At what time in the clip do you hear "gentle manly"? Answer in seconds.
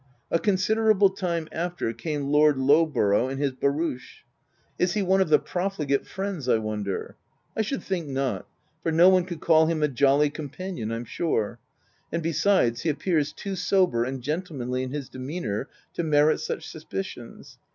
14.23-14.81